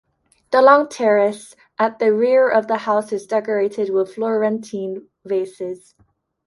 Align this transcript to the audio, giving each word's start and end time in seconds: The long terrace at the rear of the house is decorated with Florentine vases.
The 0.49 0.63
long 0.63 0.89
terrace 0.89 1.55
at 1.77 1.99
the 1.99 2.11
rear 2.11 2.49
of 2.49 2.65
the 2.67 2.77
house 2.77 3.13
is 3.13 3.27
decorated 3.27 3.91
with 3.91 4.15
Florentine 4.15 5.05
vases. 5.25 5.93